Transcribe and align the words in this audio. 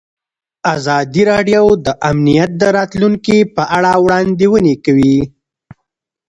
ازادي 0.75 1.21
راډیو 1.31 1.65
د 1.85 1.87
امنیت 2.09 2.51
د 2.61 2.63
راتلونکې 2.77 3.37
په 3.55 3.63
اړه 3.77 3.91
وړاندوینې 4.03 4.75
کړې. 4.85 5.15